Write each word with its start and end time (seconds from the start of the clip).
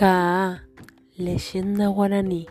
Kaa, 0.00 0.62
leyenda 1.18 1.88
guaraní. 1.88 2.46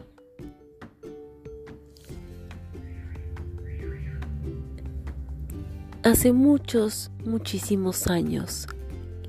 Hace 6.03 6.31
muchos, 6.31 7.09
muchísimos 7.25 8.05
años, 8.05 8.67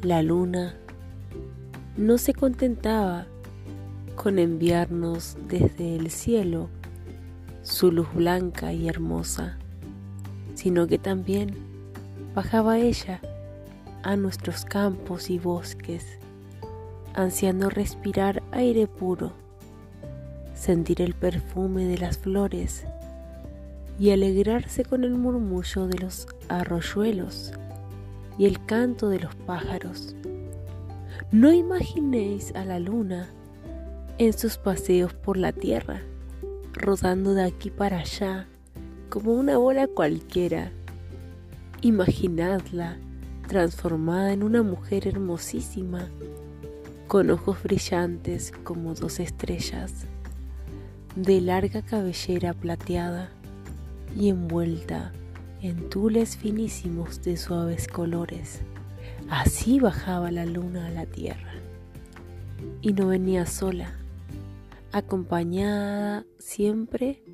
la 0.03 0.21
luna 0.21 0.75
no 1.97 2.19
se 2.19 2.35
contentaba 2.35 3.27
con 4.17 4.39
enviarnos 4.39 5.39
desde 5.49 5.97
el 5.97 6.11
cielo 6.11 6.69
su 7.63 7.91
luz 7.91 8.13
blanca 8.13 8.75
y 8.75 8.87
hermosa, 8.87 9.57
sino 10.53 10.87
que 10.87 10.99
también 10.99 11.57
bajaba 12.35 12.79
ella 12.81 13.19
a 14.03 14.15
nuestros 14.17 14.67
campos 14.67 15.31
y 15.31 15.39
bosques 15.39 16.20
ansiando 17.15 17.71
respirar 17.71 18.43
aire 18.53 18.87
puro, 18.87 19.33
sentir 20.55 21.03
el 21.03 21.15
perfume 21.15 21.85
de 21.85 21.99
las 21.99 22.19
flores 22.19 22.85
y 23.99 24.11
alegrarse 24.11 24.85
con 24.85 25.05
el 25.05 25.15
murmullo 25.15 25.87
de 25.87 25.99
los 25.99 26.27
arroyuelos 26.49 27.53
y 28.39 28.47
el 28.47 28.65
canto 28.65 29.09
de 29.09 29.21
los 29.21 29.35
pájaros. 29.35 30.15
No 31.33 31.53
imaginéis 31.53 32.55
a 32.55 32.65
la 32.65 32.81
luna 32.81 33.29
en 34.19 34.33
sus 34.33 34.57
paseos 34.57 35.15
por 35.15 35.37
la 35.37 35.53
tierra, 35.53 36.03
rodando 36.73 37.35
de 37.35 37.45
aquí 37.45 37.71
para 37.71 37.99
allá 37.99 38.47
como 39.09 39.35
una 39.35 39.59
bola 39.59 39.87
cualquiera. 39.87 40.73
Imaginadla 41.83 42.97
transformada 43.49 44.33
en 44.33 44.43
una 44.43 44.63
mujer 44.63 45.09
hermosísima 45.09 46.09
con 47.11 47.29
ojos 47.31 47.61
brillantes 47.65 48.53
como 48.63 48.95
dos 48.95 49.19
estrellas, 49.19 50.07
de 51.17 51.41
larga 51.41 51.83
cabellera 51.83 52.55
plateada 52.55 53.33
y 54.17 54.29
envuelta 54.29 55.11
en 55.61 55.91
tules 55.91 56.37
finísimos 56.37 57.21
de 57.23 57.37
suaves 57.37 57.89
colores. 57.89 58.61
Así 59.29 59.81
bajaba 59.81 60.31
la 60.31 60.47
luna 60.47 60.87
a 60.87 60.91
la 60.91 61.05
tierra. 61.05 61.53
Y 62.81 62.93
no 62.93 63.09
venía 63.09 63.45
sola, 63.45 63.93
acompañada 64.93 66.25
siempre 66.39 67.25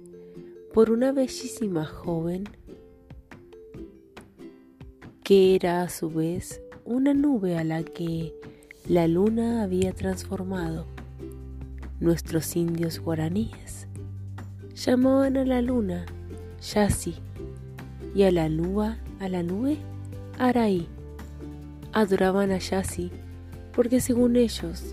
por 0.72 0.90
una 0.90 1.12
bellísima 1.12 1.84
joven 1.84 2.44
que 5.22 5.54
era 5.54 5.82
a 5.82 5.90
su 5.90 6.08
vez 6.08 6.62
una 6.86 7.12
nube 7.12 7.58
a 7.58 7.64
la 7.64 7.82
que 7.82 8.32
la 8.88 9.08
luna 9.08 9.64
había 9.64 9.92
transformado. 9.92 10.86
Nuestros 11.98 12.54
indios 12.54 13.00
guaraníes 13.00 13.88
llamaban 14.74 15.36
a 15.36 15.44
la 15.44 15.60
luna 15.60 16.06
Yasi 16.60 17.16
y 18.14 18.22
a 18.22 18.30
la 18.30 18.48
nube, 18.48 18.96
a 19.18 19.28
la 19.28 19.42
nube 19.42 19.78
Araí. 20.38 20.86
Adoraban 21.92 22.52
a 22.52 22.58
Yasi 22.58 23.10
porque 23.74 24.00
según 24.00 24.36
ellos 24.36 24.84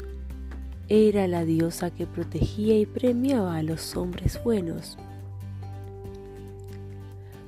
era 0.90 1.28
la 1.28 1.46
diosa 1.46 1.92
que 1.92 2.08
protegía 2.08 2.80
y 2.80 2.88
premiaba 2.88 3.58
a 3.58 3.64
los 3.64 3.96
hombres 3.96 4.42
buenos. 4.44 4.98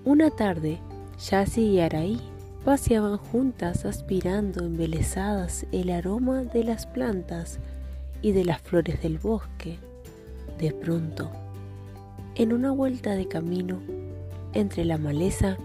Una 0.03 0.29
tarde, 0.29 0.77
Yasi 1.17 1.61
y 1.61 1.79
Araí 1.79 2.21
paseaban 2.65 3.17
juntas 3.17 3.85
aspirando 3.85 4.65
embelesadas 4.65 5.67
el 5.71 5.91
aroma 5.91 6.43
de 6.43 6.63
las 6.63 6.87
plantas 6.87 7.59
y 8.23 8.31
de 8.31 8.43
las 8.43 8.59
flores 8.59 9.03
del 9.03 9.19
bosque. 9.19 9.77
De 10.57 10.71
pronto, 10.71 11.29
en 12.33 12.51
una 12.51 12.71
vuelta 12.71 13.13
de 13.13 13.27
camino 13.27 13.79
entre 14.53 14.83
la 14.83 14.97
maleza, 14.97 15.57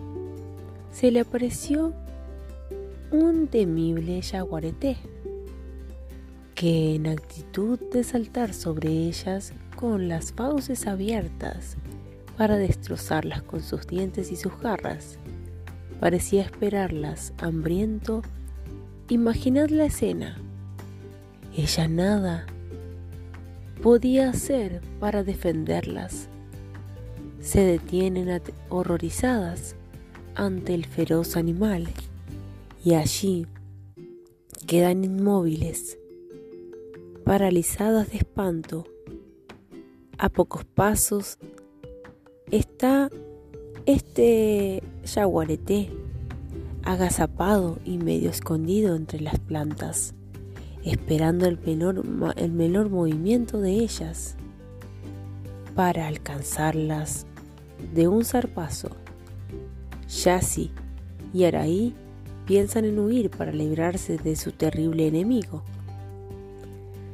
se 0.93 1.11
le 1.11 1.21
apareció 1.21 1.95
un 3.11 3.47
temible 3.47 4.21
yaguareté, 4.21 4.99
que 6.55 6.97
en 6.97 7.07
actitud 7.07 7.81
de 7.91 8.05
saltar 8.05 8.53
sobre 8.53 8.91
ellas 8.91 9.55
con 9.75 10.09
las 10.09 10.33
fauces 10.33 10.87
abiertas 10.87 11.79
para 12.37 12.59
destrozarlas 12.59 13.43
con 13.43 13.63
sus 13.63 13.87
dientes 13.87 14.31
y 14.31 14.37
sus 14.37 14.59
garras, 14.61 15.19
parecía 16.01 16.43
esperarlas, 16.43 17.35
hambriento. 17.39 18.23
Imaginad 19.09 19.69
la 19.69 19.85
escena. 19.85 20.39
Ella 21.55 21.89
nada 21.89 22.47
podía 23.83 24.31
hacer 24.31 24.81
para 24.99 25.23
defenderlas. 25.23 26.29
Se 27.41 27.61
detienen 27.61 28.43
horrorizadas 28.71 29.77
ante 30.35 30.75
el 30.75 30.87
feroz 30.87 31.37
animal 31.37 31.89
y 32.83 32.95
allí 32.95 33.47
quedan 34.67 35.05
inmóviles, 35.05 35.99
paralizadas 37.25 38.11
de 38.11 38.19
espanto. 38.19 38.87
A 40.17 40.29
pocos 40.29 40.65
pasos 40.65 41.39
está 42.51 43.11
este 43.87 44.83
yaguareté, 45.05 45.91
agazapado 46.83 47.79
y 47.85 47.99
medio 47.99 48.31
escondido 48.31 48.97
entre 48.97 49.21
las 49.21 49.39
plantas, 49.39 50.15
esperando 50.85 51.47
el 51.47 51.59
menor, 51.59 52.91
movimiento 52.91 53.61
de 53.61 53.73
ellas 53.73 54.37
para 55.75 56.09
alcanzarlas 56.09 57.27
de 57.95 58.09
un 58.09 58.25
zarpazo. 58.25 58.91
Yasi 60.09 60.71
y 61.33 61.45
Araí 61.45 61.95
piensan 62.47 62.85
en 62.85 62.99
huir 62.99 63.31
para 63.31 63.53
librarse 63.53 64.19
de 64.19 64.37
su 64.37 64.53
terrible 64.53 65.07
enemigo. 65.07 65.63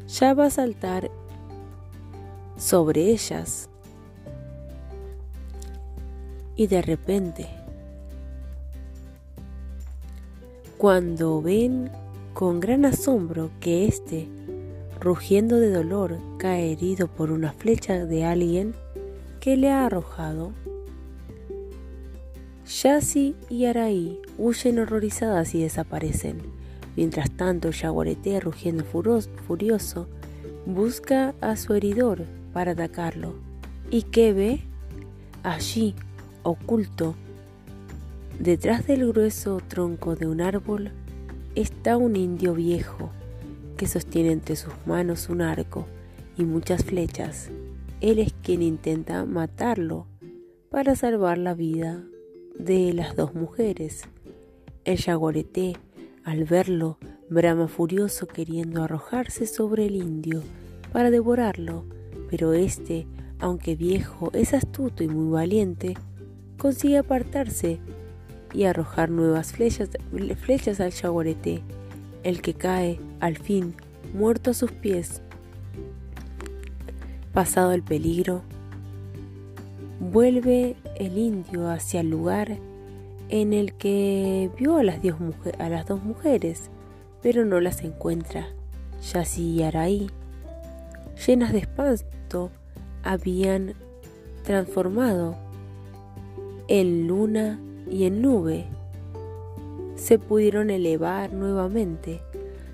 Ya 0.08 0.32
va 0.34 0.46
a 0.46 0.50
saltar 0.50 1.10
sobre 2.56 3.10
ellas 3.10 3.68
y 6.56 6.66
de 6.66 6.82
repente, 6.82 7.46
cuando 10.78 11.42
ven 11.42 11.90
con 12.34 12.60
gran 12.60 12.84
asombro 12.84 13.50
que 13.60 13.86
éste, 13.86 14.28
rugiendo 15.00 15.56
de 15.56 15.70
dolor, 15.70 16.18
cae 16.38 16.72
herido 16.72 17.08
por 17.08 17.30
una 17.30 17.52
flecha 17.52 18.06
de 18.06 18.24
alguien 18.24 18.74
que 19.40 19.56
le 19.56 19.70
ha 19.70 19.86
arrojado, 19.86 20.52
Yasi 22.66 23.36
y 23.48 23.66
Araí 23.66 24.18
huyen 24.38 24.80
horrorizadas 24.80 25.54
y 25.54 25.62
desaparecen. 25.62 26.42
Mientras 26.96 27.30
tanto, 27.30 27.70
yaguareté, 27.70 28.40
rugiendo 28.40 28.84
furioso, 28.84 30.08
busca 30.66 31.34
a 31.40 31.56
su 31.56 31.74
heridor 31.74 32.24
para 32.52 32.72
atacarlo. 32.72 33.34
¿Y 33.90 34.02
qué 34.02 34.32
ve? 34.32 34.60
Allí, 35.44 35.94
oculto, 36.46 37.14
detrás 38.38 38.86
del 38.86 39.08
grueso 39.08 39.60
tronco 39.66 40.14
de 40.14 40.26
un 40.26 40.40
árbol, 40.40 40.92
está 41.54 41.96
un 41.96 42.16
indio 42.16 42.54
viejo 42.54 43.10
que 43.76 43.86
sostiene 43.86 44.32
entre 44.32 44.56
sus 44.56 44.72
manos 44.86 45.28
un 45.28 45.42
arco 45.42 45.86
y 46.36 46.44
muchas 46.44 46.84
flechas. 46.84 47.50
Él 48.00 48.18
es 48.18 48.32
quien 48.42 48.62
intenta 48.62 49.24
matarlo 49.24 50.06
para 50.70 50.94
salvar 50.94 51.38
la 51.38 51.54
vida 51.54 52.04
de 52.58 52.92
las 52.92 53.16
dos 53.16 53.34
mujeres. 53.34 54.02
El 54.84 54.98
yaguareté, 54.98 55.76
al 56.24 56.44
verlo, 56.44 56.98
brama 57.28 57.68
furioso 57.68 58.26
queriendo 58.26 58.82
arrojarse 58.82 59.46
sobre 59.46 59.86
el 59.86 59.96
indio 59.96 60.42
para 60.92 61.10
devorarlo, 61.10 61.84
pero 62.30 62.52
este, 62.52 63.06
aunque 63.38 63.74
viejo, 63.74 64.30
es 64.32 64.54
astuto 64.54 65.02
y 65.02 65.08
muy 65.08 65.32
valiente, 65.32 65.94
consigue 66.56 66.98
apartarse 66.98 67.78
y 68.52 68.64
arrojar 68.64 69.10
nuevas 69.10 69.52
flechas, 69.52 69.90
flechas 70.40 70.80
al 70.80 70.92
yaguareté, 70.92 71.62
el 72.22 72.40
que 72.42 72.54
cae, 72.54 72.98
al 73.20 73.36
fin, 73.36 73.74
muerto 74.14 74.50
a 74.50 74.54
sus 74.54 74.72
pies. 74.72 75.22
Pasado 77.32 77.72
el 77.72 77.82
peligro, 77.82 78.42
vuelve 80.00 80.76
el 80.96 81.18
indio 81.18 81.68
hacia 81.68 82.00
el 82.00 82.10
lugar 82.10 82.56
en 83.28 83.52
el 83.52 83.74
que 83.74 84.50
vio 84.58 84.76
a 84.76 84.82
las, 84.82 85.00
a 85.58 85.68
las 85.68 85.86
dos 85.86 86.02
mujeres, 86.02 86.70
pero 87.22 87.44
no 87.44 87.60
las 87.60 87.82
encuentra. 87.82 88.46
Yasi 89.12 89.42
y 89.42 89.62
Araí, 89.62 90.10
llenas 91.26 91.52
de 91.52 91.58
espanto, 91.58 92.50
habían 93.02 93.74
transformado 94.44 95.36
en 96.68 97.06
luna 97.06 97.60
y 97.90 98.04
en 98.04 98.22
nube, 98.22 98.66
se 99.94 100.18
pudieron 100.18 100.70
elevar 100.70 101.32
nuevamente, 101.32 102.20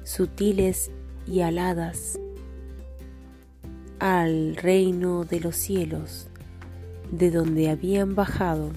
sutiles 0.03 0.91
y 1.27 1.41
aladas, 1.41 2.19
al 3.99 4.56
reino 4.56 5.25
de 5.25 5.41
los 5.41 5.56
cielos, 5.56 6.29
de 7.11 7.31
donde 7.31 7.71
habían 7.71 8.15
bajado. 8.15 8.71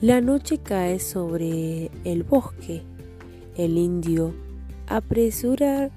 La 0.00 0.20
noche 0.20 0.58
cae 0.58 0.98
sobre 0.98 1.90
el 2.04 2.22
bosque. 2.24 2.82
El 3.56 3.78
indio 3.78 4.34
apresura, 4.86 5.90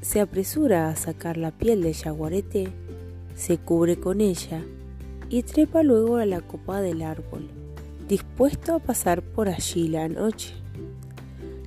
se 0.00 0.20
apresura 0.20 0.88
a 0.88 0.96
sacar 0.96 1.36
la 1.36 1.50
piel 1.50 1.82
de 1.82 1.92
yaguareté, 1.92 2.68
se 3.34 3.58
cubre 3.58 3.98
con 3.98 4.20
ella 4.20 4.62
y 5.30 5.44
trepa 5.44 5.84
luego 5.84 6.16
a 6.16 6.26
la 6.26 6.40
copa 6.40 6.82
del 6.82 7.02
árbol, 7.02 7.48
dispuesto 8.08 8.74
a 8.74 8.80
pasar 8.80 9.22
por 9.22 9.48
allí 9.48 9.86
la 9.86 10.08
noche. 10.08 10.54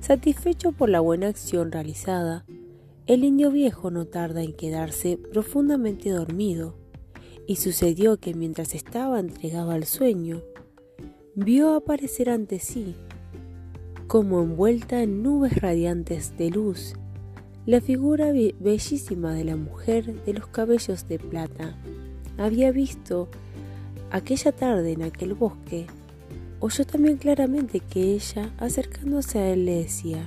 Satisfecho 0.02 0.72
por 0.72 0.90
la 0.90 1.00
buena 1.00 1.28
acción 1.28 1.72
realizada, 1.72 2.44
el 3.06 3.24
indio 3.24 3.50
viejo 3.50 3.90
no 3.90 4.04
tarda 4.04 4.42
en 4.42 4.52
quedarse 4.52 5.18
profundamente 5.32 6.10
dormido, 6.10 6.76
y 7.46 7.56
sucedió 7.56 8.18
que 8.18 8.34
mientras 8.34 8.74
estaba 8.74 9.18
entregado 9.18 9.70
al 9.70 9.84
sueño, 9.84 10.42
vio 11.34 11.74
aparecer 11.74 12.28
ante 12.28 12.58
sí, 12.58 12.94
como 14.06 14.42
envuelta 14.42 15.02
en 15.02 15.22
nubes 15.22 15.56
radiantes 15.56 16.36
de 16.36 16.50
luz, 16.50 16.94
la 17.64 17.80
figura 17.80 18.30
bellísima 18.60 19.32
de 19.32 19.44
la 19.44 19.56
mujer 19.56 20.22
de 20.24 20.34
los 20.34 20.48
cabellos 20.48 21.08
de 21.08 21.18
plata. 21.18 21.78
Había 22.36 22.70
visto 22.72 23.28
aquella 24.14 24.52
tarde 24.52 24.92
en 24.92 25.02
aquel 25.02 25.34
bosque, 25.34 25.88
oyó 26.60 26.86
también 26.86 27.16
claramente 27.16 27.80
que 27.80 28.12
ella, 28.12 28.52
acercándose 28.58 29.40
a 29.40 29.50
él, 29.50 29.64
le 29.66 29.78
decía, 29.82 30.24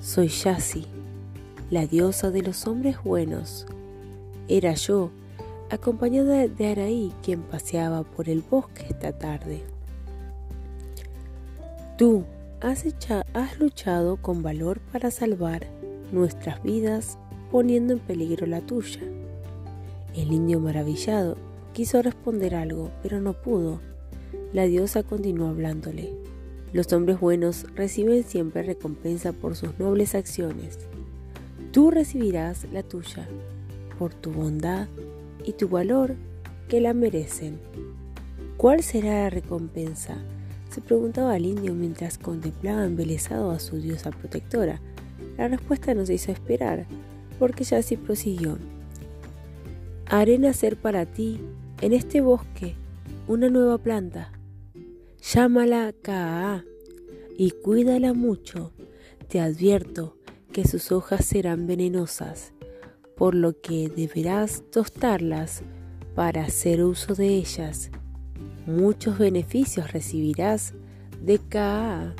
Soy 0.00 0.28
Yasi, 0.28 0.86
la 1.68 1.84
diosa 1.86 2.30
de 2.30 2.42
los 2.42 2.64
hombres 2.68 3.02
buenos. 3.02 3.66
Era 4.46 4.74
yo, 4.74 5.10
acompañada 5.68 6.46
de 6.46 6.66
Araí, 6.68 7.12
quien 7.24 7.42
paseaba 7.42 8.04
por 8.04 8.28
el 8.28 8.40
bosque 8.40 8.86
esta 8.90 9.10
tarde. 9.10 9.64
Tú 11.98 12.24
has, 12.60 12.84
has 13.34 13.58
luchado 13.58 14.16
con 14.16 14.44
valor 14.44 14.78
para 14.92 15.10
salvar 15.10 15.66
nuestras 16.12 16.62
vidas 16.62 17.18
poniendo 17.50 17.94
en 17.94 17.98
peligro 17.98 18.46
la 18.46 18.60
tuya. 18.60 19.00
El 20.14 20.32
indio 20.32 20.60
maravillado 20.60 21.36
quiso 21.72 22.02
responder 22.02 22.54
algo, 22.54 22.90
pero 23.02 23.20
no 23.20 23.34
pudo. 23.34 23.80
La 24.52 24.64
diosa 24.64 25.02
continuó 25.02 25.48
hablándole. 25.48 26.12
Los 26.72 26.92
hombres 26.92 27.20
buenos 27.20 27.66
reciben 27.74 28.24
siempre 28.24 28.62
recompensa 28.62 29.32
por 29.32 29.56
sus 29.56 29.78
nobles 29.78 30.14
acciones. 30.14 30.78
Tú 31.70 31.90
recibirás 31.90 32.66
la 32.72 32.82
tuya 32.82 33.28
por 33.98 34.14
tu 34.14 34.30
bondad 34.32 34.88
y 35.44 35.52
tu 35.52 35.68
valor 35.68 36.16
que 36.68 36.80
la 36.80 36.94
merecen. 36.94 37.58
¿Cuál 38.56 38.82
será 38.82 39.24
la 39.24 39.30
recompensa? 39.30 40.16
se 40.72 40.80
preguntaba 40.80 41.36
el 41.36 41.44
indio 41.44 41.74
mientras 41.74 42.16
contemplaba 42.16 42.86
embelesado 42.86 43.50
a 43.50 43.58
su 43.58 43.76
diosa 43.76 44.10
protectora. 44.10 44.80
La 45.36 45.46
respuesta 45.46 45.92
no 45.92 46.06
se 46.06 46.14
hizo 46.14 46.32
esperar, 46.32 46.86
porque 47.38 47.64
ya 47.64 47.76
así 47.76 47.98
prosiguió. 47.98 48.56
Haré 50.06 50.38
nacer 50.38 50.78
para 50.78 51.04
ti, 51.04 51.42
en 51.82 51.92
este 51.92 52.22
bosque, 52.22 52.74
una 53.28 53.50
nueva 53.50 53.76
planta. 53.76 54.32
Llámala 55.20 55.92
Kaa 56.00 56.64
y 57.36 57.50
cuídala 57.50 58.14
mucho. 58.14 58.72
Te 59.28 59.40
advierto 59.40 60.16
que 60.52 60.66
sus 60.66 60.92
hojas 60.92 61.26
serán 61.26 61.66
venenosas, 61.66 62.54
por 63.16 63.34
lo 63.34 63.60
que 63.60 63.90
deberás 63.90 64.62
tostarlas 64.70 65.62
para 66.14 66.44
hacer 66.44 66.82
uso 66.82 67.14
de 67.14 67.28
ellas 67.28 67.90
muchos 68.66 69.18
beneficios 69.18 69.92
recibirás 69.92 70.74
de 71.20 71.38
Kaa. 71.38 72.14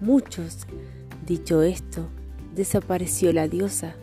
Muchos. 0.00 0.66
Dicho 1.26 1.62
esto, 1.62 2.08
desapareció 2.54 3.32
la 3.32 3.48
diosa. 3.48 3.94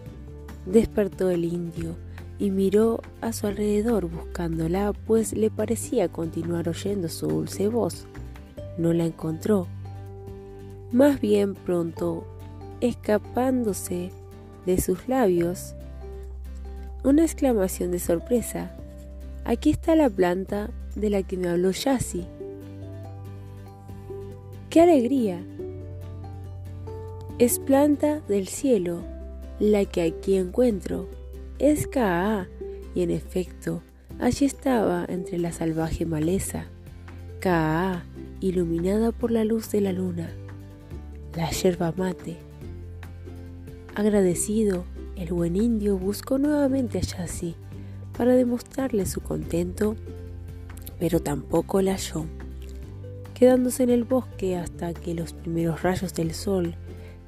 Despertó 0.66 1.30
el 1.30 1.46
indio 1.46 1.96
y 2.42 2.50
miró 2.50 3.02
a 3.22 3.34
su 3.34 3.46
alrededor 3.46 4.10
buscándola, 4.10 4.94
pues 5.06 5.34
le 5.34 5.52
parecía 5.52 6.10
continuar 6.10 6.68
oyendo 6.68 7.08
su 7.08 7.28
dulce 7.28 7.68
voz. 7.68 8.08
No 8.80 8.94
la 8.94 9.06
encontró. 9.06 9.68
Más 10.92 11.22
bien 11.22 11.54
pronto, 11.54 12.26
escapándose 12.80 14.10
de 14.66 14.82
sus 14.82 15.08
labios, 15.08 15.76
una 17.04 17.22
exclamación 17.22 17.92
de 17.92 18.00
sorpresa. 18.00 18.76
Aquí 19.46 19.70
está 19.70 19.96
la 19.96 20.10
planta 20.10 20.72
de 20.96 21.12
la 21.12 21.22
que 21.22 21.38
me 21.38 21.48
habló 21.48 21.70
Yassi. 21.70 22.26
¡Qué 24.72 24.82
alegría! 24.82 25.44
Es 27.38 27.60
planta 27.60 28.20
del 28.22 28.48
cielo, 28.48 29.04
la 29.60 29.86
que 29.86 30.02
aquí 30.02 30.38
encuentro. 30.38 31.21
Es 31.62 31.86
Kaa, 31.86 32.48
y 32.96 33.04
en 33.04 33.12
efecto, 33.12 33.84
allí 34.20 34.48
estaba 34.48 35.06
entre 35.08 35.38
la 35.38 35.52
salvaje 35.52 36.08
maleza. 36.08 36.66
Kaa, 37.40 38.04
iluminada 38.40 39.12
por 39.12 39.30
la 39.30 39.46
luz 39.46 39.70
de 39.70 39.82
la 39.82 39.92
luna. 39.92 40.32
La 41.36 41.52
yerba 41.52 41.94
mate. 41.96 42.38
Agradecido, 43.94 44.86
el 45.16 45.34
buen 45.34 45.56
indio 45.56 46.00
buscó 46.00 46.40
nuevamente 46.40 46.98
a 46.98 47.02
Yassi 47.02 47.54
para 48.18 48.34
demostrarle 48.34 49.06
su 49.06 49.22
contento 49.22 49.96
pero 50.98 51.20
tampoco 51.20 51.84
la 51.84 51.94
halló, 51.94 52.26
quedándose 53.36 53.84
en 53.84 53.92
el 53.92 54.04
bosque 54.04 54.58
hasta 54.58 54.96
que 54.96 55.14
los 55.14 55.34
primeros 55.34 55.84
rayos 55.84 56.16
del 56.16 56.34
sol, 56.34 56.76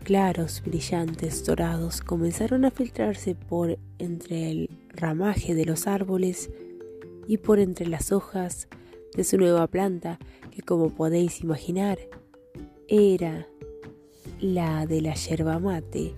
claros, 0.03 0.61
brillantes, 0.65 1.45
dorados, 1.45 2.01
comenzaron 2.01 2.65
a 2.65 2.71
filtrarse 2.71 3.35
por 3.35 3.79
entre 3.97 4.51
el 4.51 4.69
ramaje 4.89 5.55
de 5.55 5.65
los 5.65 5.87
árboles 5.87 6.49
y 7.27 7.37
por 7.37 7.59
entre 7.59 7.87
las 7.87 8.11
hojas 8.11 8.67
de 9.15 9.23
su 9.23 9.37
nueva 9.37 9.67
planta, 9.67 10.19
que 10.51 10.61
como 10.61 10.89
podéis 10.89 11.41
imaginar, 11.41 11.97
era 12.87 13.47
la 14.39 14.85
de 14.85 15.01
la 15.01 15.15
yerba 15.15 15.59
mate. 15.59 16.13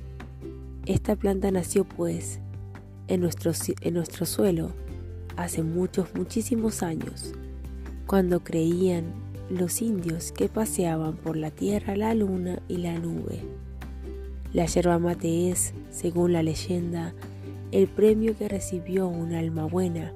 Esta 0.85 1.15
planta 1.15 1.51
nació 1.51 1.85
pues 1.85 2.39
en 3.07 3.21
nuestro, 3.21 3.51
en 3.81 3.93
nuestro 3.93 4.25
suelo 4.25 4.71
hace 5.37 5.63
muchos, 5.63 6.13
muchísimos 6.15 6.83
años 6.83 7.33
cuando 8.07 8.43
creían 8.43 9.13
los 9.49 9.81
indios 9.81 10.31
que 10.31 10.49
paseaban 10.49 11.17
por 11.17 11.37
la 11.37 11.51
tierra 11.51 11.95
la 11.95 12.13
luna 12.15 12.61
y 12.67 12.77
la 12.77 12.97
nube. 12.97 13.64
La 14.55 14.67
yerba 14.67 14.99
mate 14.99 15.51
es, 15.51 15.73
según 15.91 16.31
la 16.31 16.41
leyenda, 16.41 17.13
el 17.73 17.89
premio 17.89 18.37
que 18.37 18.47
recibió 18.47 19.05
un 19.05 19.33
alma 19.33 19.65
buena. 19.65 20.13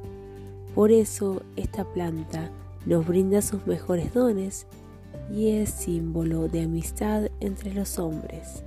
Por 0.74 0.94
eso 0.94 1.44
esta 1.58 1.84
planta 1.84 2.50
nos 2.86 3.06
brinda 3.06 3.42
sus 3.42 3.68
mejores 3.68 4.14
dones 4.14 4.66
y 5.30 5.50
es 5.50 5.72
símbolo 5.72 6.48
de 6.48 6.62
amistad 6.62 7.30
entre 7.42 7.74
los 7.74 8.00
hombres. 8.00 8.64